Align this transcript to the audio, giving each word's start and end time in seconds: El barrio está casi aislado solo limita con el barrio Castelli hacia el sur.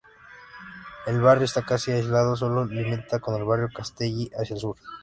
El 1.05 1.21
barrio 1.21 1.45
está 1.45 1.63
casi 1.63 1.91
aislado 1.91 2.35
solo 2.35 2.65
limita 2.65 3.19
con 3.19 3.35
el 3.35 3.43
barrio 3.43 3.69
Castelli 3.71 4.31
hacia 4.35 4.55
el 4.55 4.59
sur. 4.59 4.75